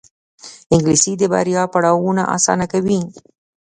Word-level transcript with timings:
انګلیسي 0.73 1.13
د 1.17 1.23
بریا 1.33 1.63
پړاوونه 1.73 2.23
اسانه 2.35 2.65
کوي 2.71 2.99